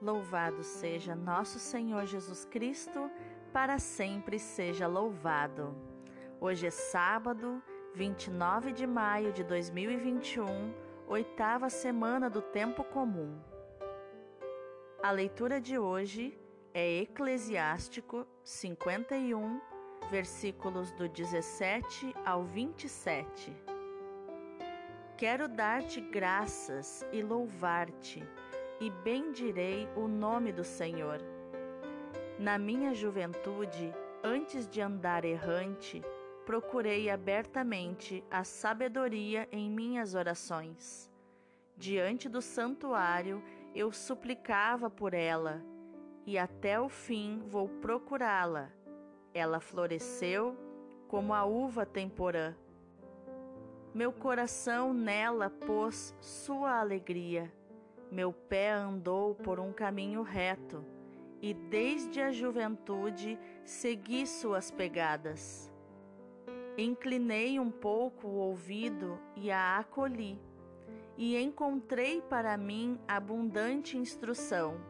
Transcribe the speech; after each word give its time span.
Louvado 0.00 0.62
seja 0.62 1.14
nosso 1.14 1.58
Senhor 1.58 2.04
Jesus 2.04 2.44
Cristo, 2.44 3.10
para 3.50 3.78
sempre 3.78 4.38
seja 4.38 4.86
louvado. 4.86 5.74
Hoje 6.38 6.66
é 6.66 6.70
sábado, 6.70 7.62
29 7.94 8.72
de 8.72 8.86
maio 8.86 9.32
de 9.32 9.42
2021, 9.42 10.44
oitava 11.08 11.70
semana 11.70 12.28
do 12.28 12.42
tempo 12.42 12.84
comum. 12.84 13.40
A 15.02 15.10
leitura 15.10 15.58
de 15.58 15.78
hoje 15.78 16.38
é 16.74 16.98
Eclesiástico 17.00 18.26
51, 18.44 19.58
versículos 20.10 20.92
do 20.92 21.08
17 21.08 22.14
ao 22.22 22.44
27. 22.44 23.50
Quero 25.16 25.48
dar-te 25.48 26.02
graças 26.02 27.06
e 27.10 27.22
louvar-te 27.22 28.22
e 28.80 28.90
bendirei 28.90 29.88
o 29.96 30.06
nome 30.06 30.52
do 30.52 30.64
Senhor. 30.64 31.20
Na 32.38 32.58
minha 32.58 32.92
juventude, 32.92 33.94
antes 34.22 34.68
de 34.68 34.80
andar 34.80 35.24
errante, 35.24 36.02
procurei 36.44 37.08
abertamente 37.08 38.22
a 38.30 38.44
sabedoria 38.44 39.48
em 39.50 39.70
minhas 39.70 40.14
orações. 40.14 41.10
Diante 41.76 42.28
do 42.28 42.42
santuário, 42.42 43.42
eu 43.74 43.90
suplicava 43.92 44.90
por 44.90 45.14
ela, 45.14 45.62
e 46.26 46.38
até 46.38 46.80
o 46.80 46.88
fim 46.88 47.42
vou 47.46 47.68
procurá-la. 47.68 48.70
Ela 49.32 49.60
floresceu 49.60 50.56
como 51.08 51.32
a 51.32 51.44
uva 51.44 51.86
temporã. 51.86 52.54
Meu 53.94 54.12
coração 54.12 54.92
nela 54.92 55.48
pôs 55.48 56.14
sua 56.20 56.80
alegria 56.80 57.50
meu 58.16 58.32
pé 58.32 58.70
andou 58.70 59.34
por 59.34 59.60
um 59.60 59.74
caminho 59.74 60.22
reto, 60.22 60.82
e 61.42 61.52
desde 61.52 62.22
a 62.22 62.32
juventude 62.32 63.38
segui 63.62 64.26
suas 64.26 64.70
pegadas. 64.70 65.70
Inclinei 66.78 67.60
um 67.60 67.70
pouco 67.70 68.26
o 68.26 68.36
ouvido 68.36 69.18
e 69.36 69.50
a 69.50 69.76
acolhi, 69.76 70.40
e 71.14 71.36
encontrei 71.36 72.22
para 72.22 72.56
mim 72.56 72.98
abundante 73.06 73.98
instrução, 73.98 74.80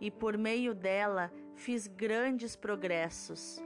e 0.00 0.10
por 0.10 0.36
meio 0.36 0.74
dela 0.74 1.30
fiz 1.54 1.86
grandes 1.86 2.56
progressos. 2.56 3.62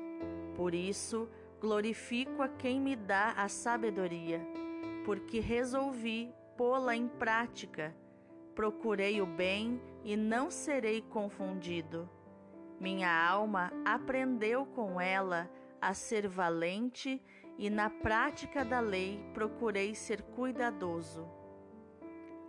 Por 0.55 0.75
isso, 0.75 1.27
glorifico 1.59 2.43
a 2.43 2.49
quem 2.49 2.79
me 2.79 2.95
dá 2.95 3.33
a 3.39 3.49
sabedoria, 3.49 4.47
porque 5.07 5.41
resolvi 5.41 6.31
pô-la 6.59 6.95
em 6.95 7.09
prática 7.09 7.97
Procurei 8.59 9.23
o 9.23 9.27
bem 9.27 9.81
e 10.03 10.17
não 10.17 10.51
serei 10.51 11.01
confundido. 11.01 12.11
Minha 12.81 13.09
alma 13.09 13.71
aprendeu 13.85 14.67
com 14.67 15.01
ela 15.01 15.49
a 15.81 15.95
ser 15.95 16.27
valente 16.27 17.23
e 17.57 17.71
na 17.71 17.89
prática 17.89 18.65
da 18.65 18.81
lei 18.81 19.25
procurei 19.33 19.95
ser 19.95 20.23
cuidadoso. 20.23 21.25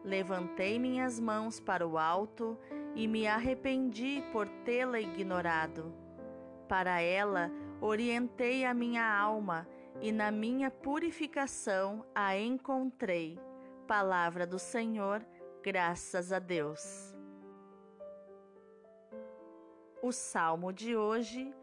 Levantei 0.03 0.79
minhas 0.79 1.19
mãos 1.19 1.59
para 1.59 1.87
o 1.87 1.95
alto 1.95 2.57
e 2.95 3.07
me 3.07 3.27
arrependi 3.27 4.23
por 4.31 4.47
tê-la 4.65 4.99
ignorado. 4.99 5.93
Para 6.67 6.99
ela 6.99 7.51
orientei 7.79 8.65
a 8.65 8.73
minha 8.73 9.05
alma 9.05 9.67
e 10.01 10.11
na 10.11 10.31
minha 10.31 10.71
purificação 10.71 12.03
a 12.15 12.35
encontrei. 12.35 13.37
Palavra 13.85 14.47
do 14.47 14.57
Senhor 14.57 15.23
Graças 15.61 16.31
a 16.31 16.39
Deus. 16.39 17.13
O 20.01 20.09
salmo 20.13 20.71
de 20.71 20.95
hoje 20.95 21.53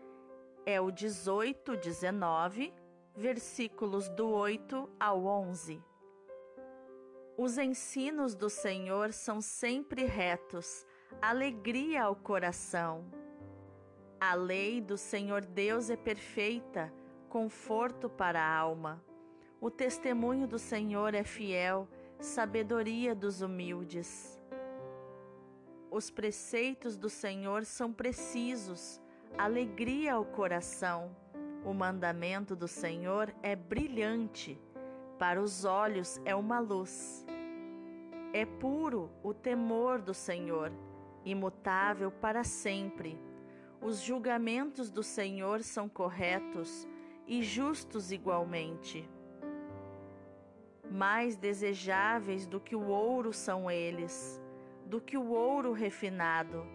é 0.66 0.78
o 0.78 0.90
18, 0.90 1.78
19, 1.78 2.74
versículos 3.14 4.10
do 4.10 4.28
8 4.28 4.90
ao 5.00 5.24
11. 5.24 5.82
Os 7.38 7.56
ensinos 7.56 8.34
do 8.34 8.50
Senhor 8.50 9.14
são 9.14 9.40
sempre 9.40 10.04
retos, 10.04 10.86
alegria 11.22 12.02
ao 12.04 12.14
coração. 12.14 13.10
A 14.20 14.34
lei 14.34 14.78
do 14.78 14.98
Senhor 14.98 15.42
Deus 15.42 15.88
é 15.88 15.96
perfeita, 15.96 16.92
conforto 17.30 18.10
para 18.10 18.42
a 18.42 18.56
alma. 18.58 19.02
O 19.58 19.70
testemunho 19.70 20.46
do 20.46 20.58
Senhor 20.58 21.14
é 21.14 21.24
fiel, 21.24 21.88
sabedoria 22.20 23.14
dos 23.14 23.42
humildes. 23.42 24.40
Os 25.90 26.10
preceitos 26.10 26.96
do 26.96 27.08
Senhor 27.08 27.64
são 27.64 27.92
precisos, 27.92 29.00
alegria 29.38 30.14
ao 30.14 30.24
coração. 30.24 31.14
O 31.64 31.72
mandamento 31.72 32.54
do 32.54 32.68
Senhor 32.68 33.34
é 33.42 33.56
brilhante, 33.56 34.60
para 35.18 35.40
os 35.40 35.64
olhos 35.64 36.20
é 36.24 36.34
uma 36.34 36.58
luz. 36.58 37.24
É 38.32 38.44
puro 38.44 39.10
o 39.22 39.32
temor 39.32 40.00
do 40.00 40.12
Senhor, 40.12 40.72
imutável 41.24 42.10
para 42.10 42.44
sempre. 42.44 43.18
Os 43.80 44.00
julgamentos 44.00 44.90
do 44.90 45.02
Senhor 45.02 45.62
são 45.62 45.88
corretos 45.88 46.86
e 47.26 47.42
justos 47.42 48.12
igualmente. 48.12 49.08
Mais 50.96 51.36
desejáveis 51.36 52.46
do 52.46 52.58
que 52.58 52.74
o 52.74 52.86
ouro 52.86 53.30
são 53.30 53.70
eles, 53.70 54.40
do 54.86 54.98
que 54.98 55.18
o 55.18 55.28
ouro 55.28 55.72
refinado. 55.72 56.66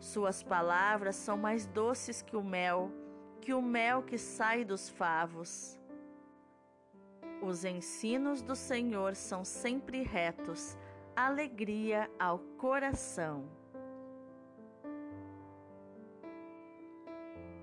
Suas 0.00 0.42
palavras 0.42 1.14
são 1.14 1.36
mais 1.36 1.64
doces 1.64 2.20
que 2.20 2.34
o 2.34 2.42
mel, 2.42 2.90
que 3.40 3.54
o 3.54 3.62
mel 3.62 4.02
que 4.02 4.18
sai 4.18 4.64
dos 4.64 4.88
favos. 4.88 5.78
Os 7.40 7.64
ensinos 7.64 8.42
do 8.42 8.56
Senhor 8.56 9.14
são 9.14 9.44
sempre 9.44 10.02
retos, 10.02 10.76
alegria 11.14 12.10
ao 12.18 12.40
coração. 12.58 13.48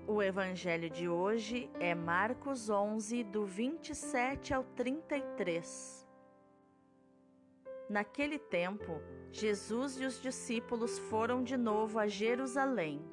O 0.08 0.22
evangelho 0.22 0.88
de 0.88 1.10
hoje 1.10 1.68
é 1.78 1.94
Marcos 1.94 2.70
11, 2.70 3.22
do 3.24 3.44
27 3.44 4.54
ao 4.54 4.64
33. 4.64 6.05
Naquele 7.88 8.38
tempo, 8.38 9.00
Jesus 9.30 10.00
e 10.00 10.04
os 10.04 10.20
discípulos 10.20 10.98
foram 10.98 11.42
de 11.42 11.56
novo 11.56 11.98
a 11.98 12.08
Jerusalém. 12.08 13.04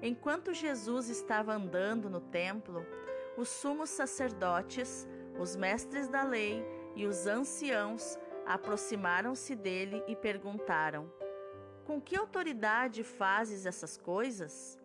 Enquanto 0.00 0.52
Jesus 0.52 1.08
estava 1.08 1.54
andando 1.54 2.08
no 2.08 2.20
templo, 2.20 2.86
os 3.36 3.48
sumos 3.48 3.90
sacerdotes, 3.90 5.08
os 5.38 5.56
mestres 5.56 6.08
da 6.08 6.22
lei 6.22 6.64
e 6.94 7.06
os 7.06 7.26
anciãos 7.26 8.18
aproximaram-se 8.46 9.56
dele 9.56 10.02
e 10.06 10.14
perguntaram: 10.14 11.12
Com 11.84 12.00
que 12.00 12.16
autoridade 12.16 13.02
fazes 13.02 13.66
essas 13.66 13.96
coisas? 13.96 14.78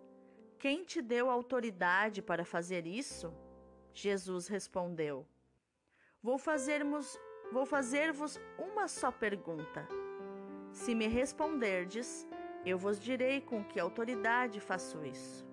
Quem 0.57 0.83
te 0.83 1.01
deu 1.01 1.29
autoridade 1.29 2.21
para 2.21 2.43
fazer 2.43 2.87
isso? 2.87 3.33
Jesus 3.93 4.47
respondeu: 4.47 5.25
Vou 6.21 6.37
fazermos, 6.37 7.17
vou 7.51 7.65
fazer-vos 7.65 8.39
uma 8.57 8.87
só 8.87 9.11
pergunta. 9.11 9.87
Se 10.71 10.93
me 10.93 11.07
responderdes, 11.07 12.27
eu 12.65 12.77
vos 12.77 12.99
direi 12.99 13.41
com 13.41 13.63
que 13.63 13.79
autoridade 13.79 14.59
faço 14.59 15.03
isso. 15.03 15.47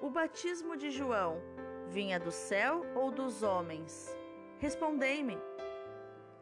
O 0.00 0.10
batismo 0.10 0.76
de 0.76 0.90
João 0.90 1.40
vinha 1.88 2.18
do 2.18 2.30
céu 2.30 2.84
ou 2.94 3.10
dos 3.10 3.42
homens? 3.42 4.16
Respondei-me. 4.58 5.38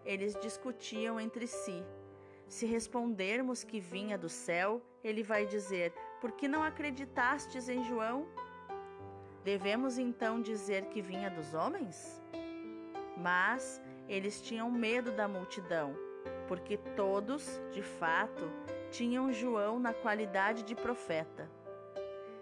Eles 0.05 0.35
discutiam 0.41 1.21
entre 1.21 1.47
si. 1.47 1.85
Se 2.49 2.67
respondermos 2.67 3.62
que 3.62 3.79
vinha 3.79 4.17
do 4.17 4.29
céu, 4.29 4.82
ele 5.05 5.23
vai 5.23 5.44
dizer: 5.44 5.93
Por 6.21 6.32
que 6.32 6.49
não 6.49 6.62
acreditastes 6.62 7.69
em 7.69 7.85
João? 7.85 8.27
Devemos 9.44 9.99
então 9.99 10.41
dizer 10.41 10.87
que 10.87 11.00
vinha 11.00 11.31
dos 11.31 11.55
homens? 11.55 12.23
Mas 13.17 13.82
eles 14.08 14.40
tinham 14.40 14.70
medo 14.70 15.12
da 15.12 15.28
multidão, 15.28 15.94
porque 16.46 16.78
todos, 16.96 17.60
de 17.70 17.82
fato, 17.82 18.50
tinham 18.90 19.32
João 19.32 19.78
na 19.78 19.93
qualidade 19.93 20.62
de 20.62 20.75
profeta. 20.75 21.49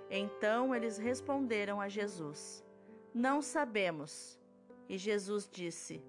Então 0.09 0.75
eles 0.75 0.97
responderam 0.97 1.81
a 1.81 1.89
Jesus: 1.89 2.65
Não 3.13 3.43
sabemos. 3.43 4.39
E 4.89 4.97
Jesus 4.97 5.49
disse: 5.51 6.03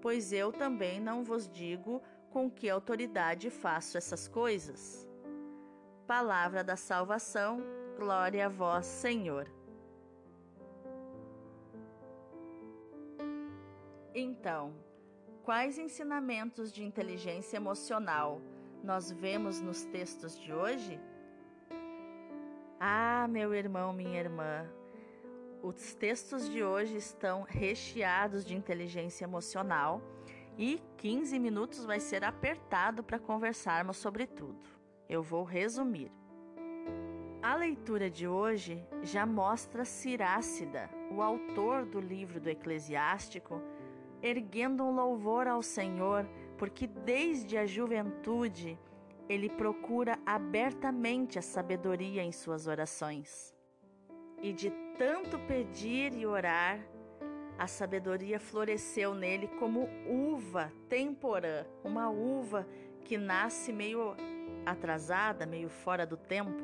Pois 0.00 0.32
eu 0.32 0.50
também 0.50 0.98
não 0.98 1.22
vos 1.22 1.48
digo 1.48 2.02
com 2.30 2.50
que 2.50 2.70
autoridade 2.70 3.50
faço 3.50 3.98
essas 3.98 4.26
coisas? 4.26 5.06
Palavra 6.06 6.64
da 6.64 6.76
salvação, 6.76 7.62
glória 7.98 8.46
a 8.46 8.48
vós, 8.48 8.86
Senhor. 8.86 9.46
Então, 14.14 14.74
quais 15.42 15.78
ensinamentos 15.78 16.72
de 16.72 16.84
inteligência 16.84 17.56
emocional 17.56 18.40
nós 18.82 19.10
vemos 19.10 19.60
nos 19.60 19.84
textos 19.84 20.38
de 20.38 20.52
hoje? 20.52 21.00
Ah, 22.78 23.26
meu 23.28 23.54
irmão, 23.54 23.92
minha 23.92 24.18
irmã, 24.18 24.68
os 25.62 25.94
textos 25.94 26.48
de 26.48 26.62
hoje 26.62 26.96
estão 26.96 27.42
recheados 27.42 28.44
de 28.44 28.56
inteligência 28.56 29.24
emocional 29.24 30.00
e 30.56 30.80
15 30.96 31.38
minutos 31.38 31.84
vai 31.84 32.00
ser 32.00 32.24
apertado 32.24 33.02
para 33.02 33.18
conversarmos 33.18 33.96
sobre 33.96 34.26
tudo. 34.26 34.68
Eu 35.08 35.22
vou 35.22 35.44
resumir. 35.44 36.10
A 37.42 37.56
leitura 37.56 38.08
de 38.08 38.26
hoje 38.28 38.84
já 39.02 39.26
mostra 39.26 39.84
Cirácida, 39.84 40.88
o 41.10 41.20
autor 41.20 41.84
do 41.84 42.00
livro 42.00 42.40
do 42.40 42.48
Eclesiástico, 42.48 43.60
erguendo 44.22 44.84
um 44.84 44.94
louvor 44.94 45.46
ao 45.48 45.62
Senhor, 45.62 46.26
porque 46.56 46.86
desde 46.86 47.58
a 47.58 47.66
juventude 47.66 48.78
ele 49.28 49.48
procura 49.48 50.18
abertamente 50.24 51.38
a 51.38 51.42
sabedoria 51.42 52.22
em 52.22 52.32
suas 52.32 52.66
orações. 52.66 53.54
E 54.40 54.52
de 54.52 54.70
tanto 54.96 55.38
pedir 55.40 56.14
e 56.14 56.26
orar, 56.26 56.80
a 57.58 57.66
sabedoria 57.66 58.40
floresceu 58.40 59.14
nele 59.14 59.48
como 59.58 59.88
uva 60.06 60.72
temporã, 60.88 61.64
uma 61.84 62.10
uva 62.10 62.66
que 63.04 63.16
nasce 63.16 63.72
meio 63.72 64.16
atrasada, 64.64 65.46
meio 65.46 65.68
fora 65.68 66.06
do 66.06 66.16
tempo. 66.16 66.62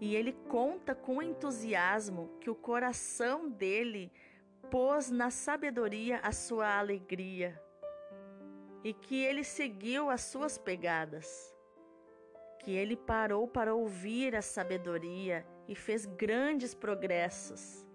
E 0.00 0.14
ele 0.14 0.32
conta 0.48 0.94
com 0.94 1.22
entusiasmo 1.22 2.30
que 2.40 2.50
o 2.50 2.54
coração 2.54 3.48
dele 3.48 4.12
pôs 4.70 5.10
na 5.10 5.30
sabedoria 5.30 6.18
a 6.22 6.32
sua 6.32 6.78
alegria 6.78 7.60
e 8.82 8.92
que 8.92 9.22
ele 9.24 9.42
seguiu 9.42 10.10
as 10.10 10.20
suas 10.22 10.58
pegadas, 10.58 11.54
que 12.60 12.72
ele 12.72 12.96
parou 12.96 13.48
para 13.48 13.74
ouvir 13.74 14.36
a 14.36 14.42
sabedoria 14.42 15.46
e 15.66 15.74
fez 15.74 16.04
grandes 16.04 16.74
progressos. 16.74 17.86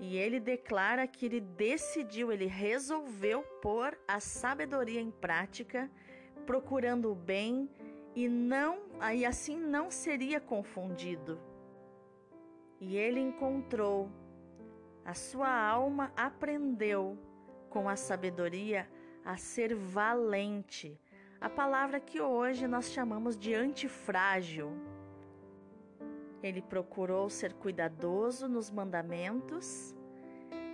E 0.00 0.16
ele 0.16 0.38
declara 0.38 1.06
que 1.08 1.26
ele 1.26 1.40
decidiu, 1.40 2.30
ele 2.30 2.46
resolveu 2.46 3.42
pôr 3.60 3.98
a 4.06 4.20
sabedoria 4.20 5.00
em 5.00 5.10
prática, 5.10 5.90
procurando 6.46 7.10
o 7.10 7.16
bem 7.16 7.68
e 8.14 8.28
não, 8.28 8.78
aí 9.00 9.24
assim 9.24 9.58
não 9.58 9.90
seria 9.90 10.40
confundido. 10.40 11.40
E 12.80 12.96
ele 12.96 13.18
encontrou, 13.18 14.08
a 15.08 15.14
sua 15.14 15.48
alma 15.48 16.12
aprendeu 16.14 17.16
com 17.70 17.88
a 17.88 17.96
sabedoria 17.96 18.86
a 19.24 19.38
ser 19.38 19.74
valente, 19.74 21.00
a 21.40 21.48
palavra 21.48 21.98
que 21.98 22.20
hoje 22.20 22.68
nós 22.68 22.90
chamamos 22.90 23.34
de 23.34 23.54
antifrágil. 23.54 24.70
Ele 26.42 26.60
procurou 26.60 27.30
ser 27.30 27.54
cuidadoso 27.54 28.46
nos 28.46 28.70
mandamentos 28.70 29.96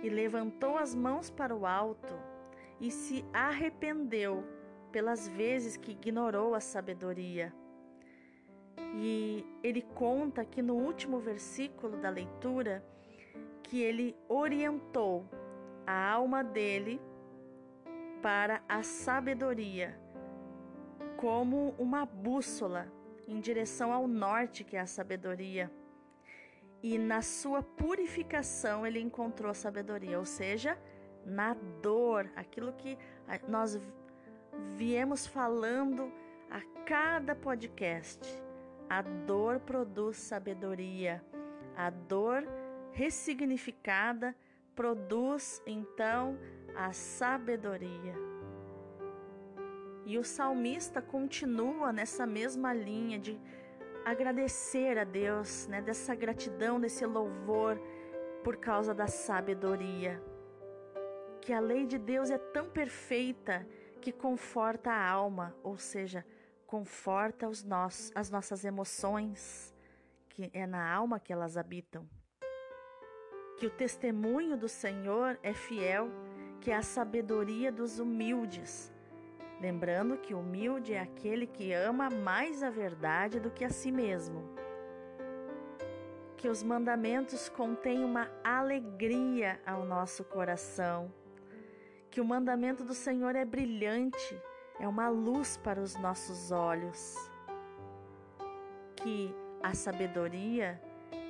e 0.03 0.09
levantou 0.09 0.77
as 0.77 0.93
mãos 0.93 1.29
para 1.29 1.55
o 1.55 1.65
alto 1.65 2.13
e 2.77 2.91
se 2.91 3.23
arrependeu 3.31 4.43
pelas 4.91 5.29
vezes 5.29 5.77
que 5.77 5.93
ignorou 5.93 6.53
a 6.53 6.59
sabedoria. 6.59 7.55
E 8.95 9.45
ele 9.63 9.81
conta 9.81 10.43
que 10.43 10.61
no 10.61 10.75
último 10.75 11.19
versículo 11.19 11.95
da 11.95 12.09
leitura 12.09 12.83
que 13.65 13.81
ele 13.81 14.15
orientou 14.29 15.25
a 15.85 16.11
alma 16.11 16.43
dele 16.43 17.01
para 18.21 18.61
a 18.69 18.83
sabedoria, 18.83 19.99
como 21.17 21.73
uma 21.77 22.05
bússola 22.05 22.87
em 23.27 23.39
direção 23.39 23.91
ao 23.91 24.07
norte, 24.07 24.63
que 24.63 24.77
é 24.77 24.79
a 24.79 24.87
sabedoria. 24.87 25.71
E 26.81 26.99
na 26.99 27.21
sua 27.21 27.63
purificação 27.63 28.85
ele 28.85 28.99
encontrou 28.99 29.49
a 29.49 29.55
sabedoria, 29.55 30.19
ou 30.19 30.25
seja, 30.25 30.77
na 31.25 31.55
dor, 31.81 32.29
aquilo 32.35 32.71
que 32.73 32.97
nós 33.47 33.79
viemos 34.75 35.25
falando 35.25 36.11
a 36.51 36.61
cada 36.85 37.35
podcast. 37.35 38.21
A 38.87 39.01
dor 39.01 39.59
produz 39.59 40.17
sabedoria. 40.17 41.23
A 41.75 41.89
dor 41.89 42.47
ressignificada 42.95 44.33
produz 44.73 45.61
então 45.67 46.39
a 46.75 46.93
sabedoria. 46.93 48.15
E 50.05 50.17
o 50.17 50.23
salmista 50.23 51.01
continua 51.01 51.91
nessa 51.91 52.25
mesma 52.25 52.73
linha 52.73 53.19
de 53.19 53.39
agradecer 54.05 54.97
a 54.97 55.03
Deus, 55.03 55.67
né, 55.67 55.81
dessa 55.81 56.15
gratidão, 56.15 56.79
desse 56.79 57.05
louvor 57.05 57.77
por 58.43 58.55
causa 58.57 58.93
da 58.93 59.07
sabedoria. 59.07 60.23
Que 61.41 61.51
a 61.51 61.59
lei 61.59 61.85
de 61.85 61.97
Deus 61.97 62.29
é 62.29 62.37
tão 62.37 62.69
perfeita 62.69 63.67
que 63.99 64.11
conforta 64.11 64.91
a 64.91 65.09
alma, 65.09 65.53
ou 65.63 65.77
seja, 65.77 66.25
conforta 66.65 67.49
os 67.49 67.63
nossos, 67.63 68.11
as 68.15 68.29
nossas 68.29 68.63
emoções, 68.63 69.75
que 70.29 70.49
é 70.53 70.65
na 70.65 70.93
alma 70.93 71.19
que 71.19 71.33
elas 71.33 71.57
habitam. 71.57 72.07
Que 73.57 73.67
o 73.67 73.69
testemunho 73.69 74.57
do 74.57 74.67
Senhor 74.67 75.39
é 75.41 75.53
fiel 75.53 76.09
que 76.65 76.71
é 76.71 76.75
a 76.75 76.81
sabedoria 76.81 77.71
dos 77.71 77.99
humildes. 77.99 78.91
Lembrando 79.61 80.17
que 80.17 80.33
humilde 80.33 80.93
é 80.93 80.99
aquele 80.99 81.45
que 81.45 81.71
ama 81.73 82.09
mais 82.09 82.63
a 82.63 82.71
verdade 82.71 83.39
do 83.39 83.51
que 83.51 83.63
a 83.63 83.69
si 83.69 83.91
mesmo. 83.91 84.49
Que 86.35 86.49
os 86.49 86.63
mandamentos 86.63 87.47
contêm 87.49 88.03
uma 88.03 88.31
alegria 88.43 89.59
ao 89.63 89.85
nosso 89.85 90.23
coração. 90.23 91.13
Que 92.09 92.19
o 92.19 92.25
mandamento 92.25 92.83
do 92.83 92.95
Senhor 92.95 93.35
é 93.35 93.45
brilhante, 93.45 94.35
é 94.79 94.87
uma 94.87 95.07
luz 95.07 95.57
para 95.57 95.79
os 95.79 95.95
nossos 95.95 96.51
olhos. 96.51 97.15
Que 98.95 99.31
a 99.61 99.75
sabedoria, 99.75 100.81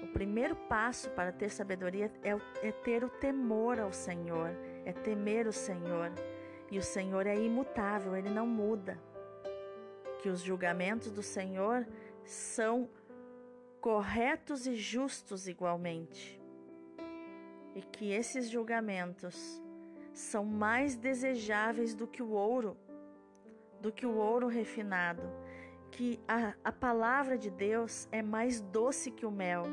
o 0.05 0.13
primeiro 0.13 0.55
passo 0.55 1.09
para 1.11 1.31
ter 1.31 1.49
sabedoria 1.49 2.11
é, 2.23 2.67
é 2.67 2.71
ter 2.71 3.03
o 3.03 3.09
temor 3.09 3.79
ao 3.79 3.91
Senhor 3.91 4.55
é 4.85 4.93
temer 4.93 5.47
o 5.47 5.51
Senhor. 5.51 6.11
E 6.71 6.77
o 6.77 6.83
Senhor 6.83 7.27
é 7.27 7.35
imutável, 7.35 8.15
ele 8.15 8.29
não 8.29 8.47
muda. 8.47 8.97
Que 10.21 10.29
os 10.29 10.41
julgamentos 10.41 11.11
do 11.11 11.21
Senhor 11.21 11.85
são 12.23 12.89
corretos 13.81 14.65
e 14.65 14.75
justos 14.75 15.47
igualmente. 15.47 16.39
E 17.75 17.81
que 17.81 18.11
esses 18.11 18.49
julgamentos 18.49 19.61
são 20.13 20.45
mais 20.45 20.95
desejáveis 20.95 21.93
do 21.93 22.07
que 22.07 22.23
o 22.23 22.29
ouro, 22.29 22.77
do 23.81 23.91
que 23.91 24.05
o 24.05 24.15
ouro 24.15 24.47
refinado. 24.47 25.23
Que 25.91 26.19
a, 26.27 26.53
a 26.63 26.71
palavra 26.71 27.37
de 27.37 27.49
Deus 27.49 28.07
é 28.11 28.21
mais 28.21 28.61
doce 28.61 29.11
que 29.11 29.25
o 29.25 29.31
mel. 29.31 29.63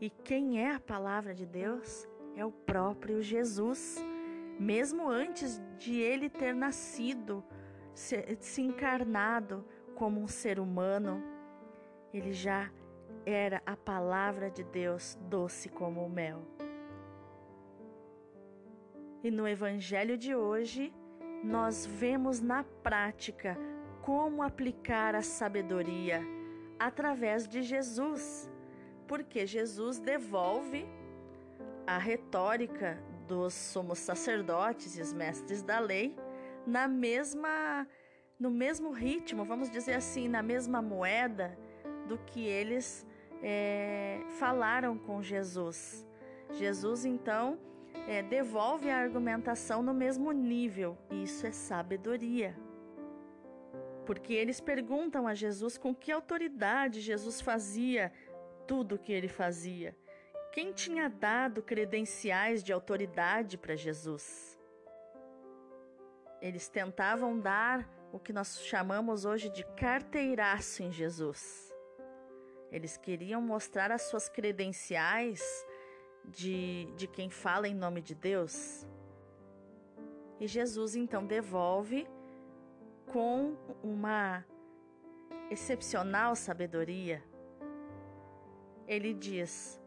E 0.00 0.10
quem 0.10 0.60
é 0.60 0.74
a 0.74 0.80
palavra 0.80 1.34
de 1.34 1.46
Deus? 1.46 2.08
é 2.36 2.44
o 2.44 2.50
próprio 2.50 3.22
Jesus. 3.22 4.04
Mesmo 4.58 5.08
antes 5.08 5.60
de 5.78 6.00
ele 6.00 6.28
ter 6.28 6.54
nascido, 6.54 7.44
se, 7.92 8.62
encarnado 8.62 9.64
como 9.94 10.20
um 10.20 10.28
ser 10.28 10.60
humano, 10.60 11.22
ele 12.12 12.32
já 12.32 12.70
era 13.26 13.62
a 13.64 13.76
palavra 13.76 14.50
de 14.50 14.62
Deus 14.62 15.18
doce 15.22 15.68
como 15.68 16.04
o 16.04 16.10
mel. 16.10 16.42
E 19.22 19.30
no 19.30 19.48
Evangelho 19.48 20.18
de 20.18 20.34
hoje, 20.34 20.92
nós 21.42 21.86
vemos 21.86 22.40
na 22.40 22.62
prática 22.82 23.56
como 24.02 24.42
aplicar 24.42 25.14
a 25.14 25.22
sabedoria 25.22 26.20
através 26.78 27.48
de 27.48 27.62
Jesus, 27.62 28.50
porque 29.06 29.46
Jesus 29.46 29.98
devolve 29.98 30.86
a 31.86 31.98
retórica 31.98 32.98
dos 33.26 33.54
somos 33.54 33.98
sacerdotes 33.98 34.98
e 34.98 35.02
os 35.02 35.12
mestres 35.12 35.62
da 35.62 35.78
lei 35.78 36.14
na 36.66 36.88
mesma 36.88 37.86
no 38.38 38.50
mesmo 38.50 38.90
ritmo, 38.90 39.44
vamos 39.44 39.70
dizer 39.70 39.94
assim, 39.94 40.28
na 40.28 40.42
mesma 40.42 40.82
moeda 40.82 41.56
do 42.08 42.18
que 42.18 42.44
eles 42.44 43.06
é, 43.42 44.20
falaram 44.38 44.98
com 44.98 45.22
Jesus. 45.22 46.06
Jesus 46.50 47.04
então 47.04 47.58
é, 48.08 48.22
devolve 48.22 48.90
a 48.90 48.98
argumentação 48.98 49.82
no 49.82 49.94
mesmo 49.94 50.32
nível. 50.32 50.98
Isso 51.10 51.46
é 51.46 51.52
sabedoria. 51.52 52.56
Porque 54.04 54.34
eles 54.34 54.60
perguntam 54.60 55.26
a 55.26 55.34
Jesus 55.34 55.78
com 55.78 55.94
que 55.94 56.12
autoridade 56.12 57.00
Jesus 57.00 57.40
fazia 57.40 58.12
tudo 58.66 58.94
o 58.94 58.98
que 58.98 59.12
ele 59.12 59.28
fazia. 59.28 59.96
Quem 60.52 60.72
tinha 60.72 61.08
dado 61.08 61.62
credenciais 61.62 62.62
de 62.62 62.72
autoridade 62.72 63.58
para 63.58 63.74
Jesus? 63.74 64.58
Eles 66.40 66.68
tentavam 66.68 67.38
dar 67.40 67.88
o 68.12 68.18
que 68.18 68.32
nós 68.32 68.60
chamamos 68.62 69.24
hoje 69.24 69.48
de 69.48 69.64
carteiraço 69.74 70.82
em 70.82 70.92
Jesus. 70.92 71.74
Eles 72.70 72.96
queriam 72.96 73.40
mostrar 73.40 73.90
as 73.90 74.02
suas 74.02 74.28
credenciais 74.28 75.42
de, 76.24 76.86
de 76.96 77.06
quem 77.06 77.30
fala 77.30 77.66
em 77.66 77.74
nome 77.74 78.00
de 78.00 78.14
Deus. 78.14 78.86
E 80.38 80.46
Jesus 80.46 80.94
então 80.94 81.26
devolve 81.26 82.06
com 83.12 83.56
uma 83.82 84.44
excepcional 85.50 86.34
sabedoria. 86.34 87.22
Ele 88.86 89.14
diz: 89.14 89.80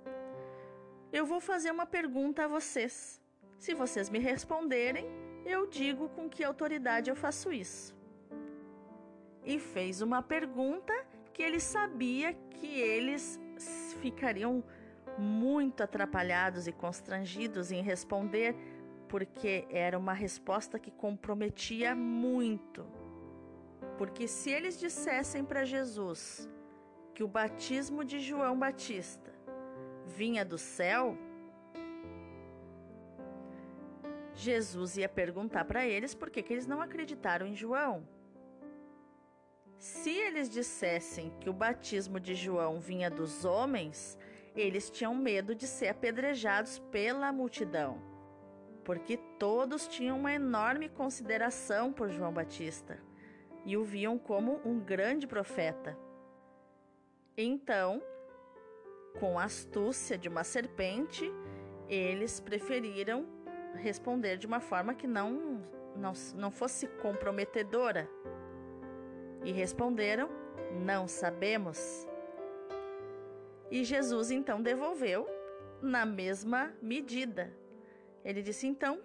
Eu 1.11 1.25
vou 1.25 1.39
fazer 1.39 1.71
uma 1.71 1.85
pergunta 1.85 2.45
a 2.45 2.47
vocês. 2.47 3.21
Se 3.57 3.73
vocês 3.73 4.09
me 4.09 4.19
responderem, 4.19 5.05
eu 5.45 5.67
digo 5.67 6.09
com 6.09 6.29
que 6.29 6.43
autoridade 6.43 7.09
eu 7.09 7.15
faço 7.15 7.51
isso. 7.51 7.95
E 9.43 9.59
fez 9.59 10.01
uma 10.01 10.21
pergunta 10.21 10.93
que 11.33 11.41
ele 11.41 11.59
sabia 11.59 12.33
que 12.33 12.79
eles 12.79 13.39
ficariam 14.01 14.63
muito 15.17 15.81
atrapalhados 15.81 16.67
e 16.67 16.71
constrangidos 16.71 17.71
em 17.71 17.81
responder, 17.81 18.55
porque 19.07 19.65
era 19.69 19.97
uma 19.97 20.13
resposta 20.13 20.77
que 20.77 20.91
comprometia 20.91 21.95
muito. 21.95 22.85
Porque 23.97 24.27
se 24.27 24.51
eles 24.51 24.79
dissessem 24.79 25.43
para 25.43 25.63
Jesus 25.63 26.47
que 27.17 27.23
o 27.23 27.27
batismo 27.27 28.05
de 28.05 28.19
João 28.19 28.59
Batista 28.59 29.33
vinha 30.05 30.45
do 30.45 30.55
céu, 30.55 31.17
Jesus 34.35 34.97
ia 34.97 35.09
perguntar 35.09 35.65
para 35.65 35.83
eles 35.83 36.13
por 36.13 36.29
que, 36.29 36.43
que 36.43 36.53
eles 36.53 36.67
não 36.67 36.79
acreditaram 36.79 37.47
em 37.47 37.55
João. 37.55 38.07
Se 39.79 40.11
eles 40.11 40.47
dissessem 40.47 41.33
que 41.39 41.49
o 41.49 41.53
batismo 41.53 42.19
de 42.19 42.35
João 42.35 42.79
vinha 42.79 43.09
dos 43.09 43.43
homens, 43.43 44.15
eles 44.55 44.87
tinham 44.87 45.15
medo 45.15 45.55
de 45.55 45.65
ser 45.65 45.87
apedrejados 45.87 46.77
pela 46.91 47.33
multidão, 47.33 47.99
porque 48.83 49.17
todos 49.39 49.87
tinham 49.87 50.19
uma 50.19 50.33
enorme 50.33 50.87
consideração 50.87 51.91
por 51.91 52.11
João 52.11 52.31
Batista 52.31 52.99
e 53.65 53.75
o 53.75 53.83
viam 53.83 54.19
como 54.19 54.61
um 54.63 54.79
grande 54.79 55.25
profeta. 55.25 55.97
Então, 57.39 58.01
com 59.19 59.37
a 59.37 59.43
astúcia 59.43 60.17
de 60.17 60.27
uma 60.27 60.43
serpente, 60.43 61.31
eles 61.87 62.39
preferiram 62.39 63.27
responder 63.75 64.37
de 64.37 64.47
uma 64.47 64.59
forma 64.59 64.95
que 64.95 65.05
não, 65.05 65.61
não, 65.95 66.13
não 66.33 66.49
fosse 66.49 66.87
comprometedora. 66.87 68.09
E 69.45 69.51
responderam: 69.51 70.29
Não 70.83 71.07
sabemos. 71.07 72.07
E 73.69 73.83
Jesus 73.83 74.31
então 74.31 74.59
devolveu 74.59 75.27
na 75.79 76.07
mesma 76.07 76.73
medida. 76.81 77.55
Ele 78.25 78.41
disse: 78.41 78.65
Então, 78.65 78.99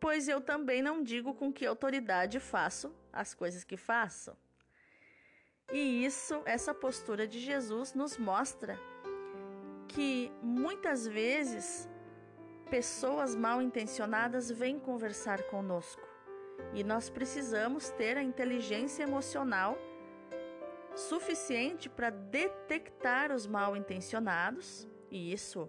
pois 0.00 0.28
eu 0.28 0.40
também 0.40 0.80
não 0.80 1.02
digo 1.02 1.34
com 1.34 1.52
que 1.52 1.66
autoridade 1.66 2.40
faço 2.40 2.94
as 3.12 3.34
coisas 3.34 3.64
que 3.64 3.76
faço. 3.76 4.34
E 5.72 6.04
isso, 6.04 6.42
essa 6.44 6.74
postura 6.74 7.26
de 7.26 7.38
Jesus 7.38 7.94
nos 7.94 8.18
mostra 8.18 8.78
que 9.88 10.32
muitas 10.42 11.06
vezes 11.06 11.88
pessoas 12.68 13.34
mal 13.34 13.60
intencionadas 13.60 14.50
vêm 14.50 14.78
conversar 14.78 15.42
conosco. 15.44 16.02
E 16.72 16.84
nós 16.84 17.08
precisamos 17.08 17.90
ter 17.90 18.16
a 18.16 18.22
inteligência 18.22 19.02
emocional 19.02 19.76
suficiente 20.94 21.88
para 21.88 22.10
detectar 22.10 23.32
os 23.32 23.46
mal 23.46 23.76
intencionados, 23.76 24.86
e 25.10 25.32
isso 25.32 25.68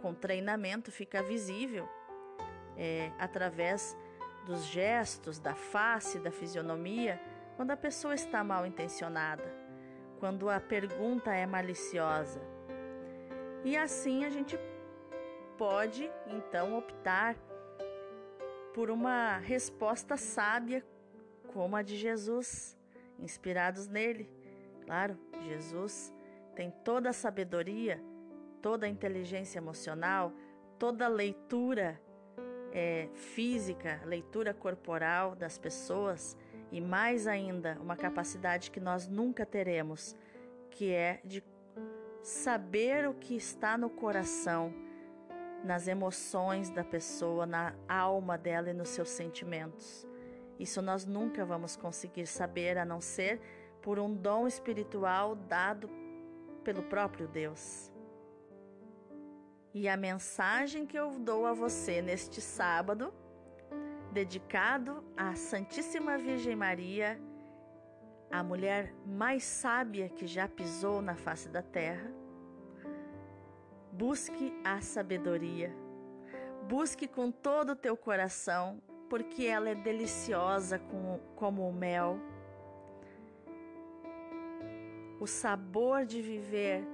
com 0.00 0.14
treinamento 0.14 0.92
fica 0.92 1.22
visível 1.22 1.88
é, 2.76 3.10
através 3.18 3.96
dos 4.46 4.64
gestos, 4.66 5.38
da 5.38 5.54
face, 5.54 6.18
da 6.18 6.30
fisionomia, 6.30 7.20
quando 7.58 7.72
a 7.72 7.76
pessoa 7.76 8.14
está 8.14 8.44
mal 8.44 8.64
intencionada, 8.64 9.42
quando 10.20 10.48
a 10.48 10.60
pergunta 10.60 11.34
é 11.34 11.44
maliciosa. 11.44 12.40
E 13.64 13.76
assim 13.76 14.24
a 14.24 14.30
gente 14.30 14.56
pode 15.56 16.08
então 16.28 16.78
optar 16.78 17.34
por 18.72 18.92
uma 18.92 19.38
resposta 19.38 20.16
sábia 20.16 20.86
como 21.52 21.74
a 21.74 21.82
de 21.82 21.96
Jesus, 21.96 22.78
inspirados 23.18 23.88
nele. 23.88 24.30
Claro, 24.84 25.18
Jesus 25.42 26.14
tem 26.54 26.70
toda 26.84 27.10
a 27.10 27.12
sabedoria, 27.12 28.00
toda 28.62 28.86
a 28.86 28.88
inteligência 28.88 29.58
emocional, 29.58 30.32
toda 30.78 31.06
a 31.06 31.08
leitura 31.08 32.00
é, 32.70 33.08
física, 33.14 34.00
leitura 34.04 34.54
corporal 34.54 35.34
das 35.34 35.58
pessoas 35.58 36.36
e 36.70 36.80
mais 36.80 37.26
ainda 37.26 37.78
uma 37.80 37.96
capacidade 37.96 38.70
que 38.70 38.80
nós 38.80 39.08
nunca 39.08 39.46
teremos, 39.46 40.16
que 40.70 40.92
é 40.92 41.20
de 41.24 41.42
saber 42.22 43.08
o 43.08 43.14
que 43.14 43.34
está 43.34 43.78
no 43.78 43.88
coração 43.88 44.72
nas 45.64 45.88
emoções 45.88 46.70
da 46.70 46.84
pessoa, 46.84 47.46
na 47.46 47.74
alma 47.88 48.38
dela 48.38 48.70
e 48.70 48.74
nos 48.74 48.90
seus 48.90 49.08
sentimentos. 49.08 50.06
Isso 50.58 50.82
nós 50.82 51.04
nunca 51.04 51.44
vamos 51.44 51.76
conseguir 51.76 52.26
saber 52.26 52.78
a 52.78 52.84
não 52.84 53.00
ser 53.00 53.40
por 53.82 53.98
um 53.98 54.12
dom 54.12 54.46
espiritual 54.46 55.34
dado 55.34 55.88
pelo 56.64 56.82
próprio 56.82 57.28
Deus. 57.28 57.92
E 59.72 59.88
a 59.88 59.96
mensagem 59.96 60.86
que 60.86 60.98
eu 60.98 61.18
dou 61.18 61.46
a 61.46 61.52
você 61.52 62.02
neste 62.02 62.40
sábado, 62.40 63.12
dedicado 64.12 65.04
à 65.16 65.34
Santíssima 65.34 66.18
Virgem 66.18 66.56
Maria, 66.56 67.20
a 68.30 68.42
mulher 68.42 68.94
mais 69.06 69.44
sábia 69.44 70.08
que 70.08 70.26
já 70.26 70.48
pisou 70.48 71.00
na 71.00 71.14
face 71.14 71.48
da 71.48 71.62
terra, 71.62 72.12
Busque 73.98 74.52
a 74.62 74.80
sabedoria. 74.80 75.74
Busque 76.68 77.08
com 77.08 77.32
todo 77.32 77.70
o 77.70 77.76
teu 77.76 77.96
coração, 77.96 78.80
porque 79.10 79.44
ela 79.44 79.70
é 79.70 79.74
deliciosa 79.74 80.80
como 81.34 81.68
o 81.68 81.72
mel. 81.72 82.16
O 85.18 85.26
sabor 85.26 86.06
de 86.06 86.22
viver 86.22 86.86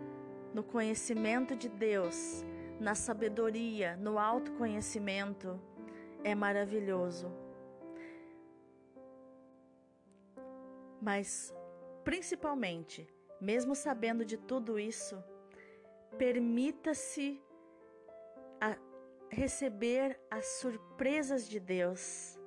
no 0.54 0.62
conhecimento 0.62 1.54
de 1.54 1.68
Deus, 1.68 2.42
na 2.80 2.94
sabedoria, 2.94 3.96
no 3.96 4.18
autoconhecimento, 4.18 5.60
é 6.24 6.34
maravilhoso. 6.34 7.30
Mas, 11.00 11.54
principalmente, 12.02 13.06
mesmo 13.40 13.74
sabendo 13.74 14.24
de 14.24 14.36
tudo 14.36 14.78
isso, 14.78 15.22
Permita-se 16.18 17.42
receber 19.28 20.20
as 20.30 20.46
surpresas 20.60 21.48
de 21.48 21.58
Deus. 21.58 22.38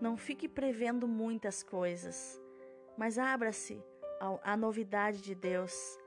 Não 0.00 0.16
fique 0.16 0.48
prevendo 0.48 1.06
muitas 1.06 1.62
coisas, 1.62 2.40
mas 2.96 3.18
abra-se 3.18 3.82
à 4.42 4.56
novidade 4.56 5.20
de 5.20 5.34
Deus. 5.34 5.98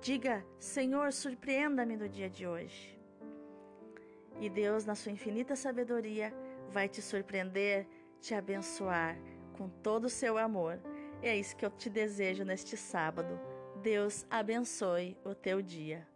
Diga: 0.00 0.44
Senhor, 0.58 1.12
surpreenda-me 1.12 1.96
no 1.96 2.08
dia 2.08 2.30
de 2.30 2.46
hoje. 2.46 2.95
E 4.40 4.48
Deus, 4.48 4.84
na 4.84 4.94
sua 4.94 5.12
infinita 5.12 5.56
sabedoria, 5.56 6.32
vai 6.70 6.88
te 6.88 7.00
surpreender, 7.00 7.86
te 8.20 8.34
abençoar 8.34 9.16
com 9.56 9.68
todo 9.68 10.04
o 10.04 10.10
seu 10.10 10.36
amor. 10.36 10.78
E 11.22 11.28
é 11.28 11.36
isso 11.36 11.56
que 11.56 11.64
eu 11.64 11.70
te 11.70 11.88
desejo 11.88 12.44
neste 12.44 12.76
sábado. 12.76 13.38
Deus 13.82 14.26
abençoe 14.30 15.16
o 15.24 15.34
teu 15.34 15.62
dia. 15.62 16.06